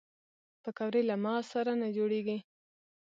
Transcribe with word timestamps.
پکورې 0.63 1.01
له 1.09 1.15
مغز 1.23 1.45
سره 1.53 1.71
نه 1.81 1.87
جوړېږي 1.97 2.37